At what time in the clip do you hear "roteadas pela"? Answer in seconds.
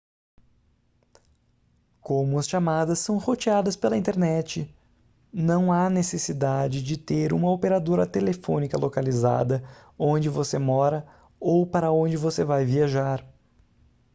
3.19-3.95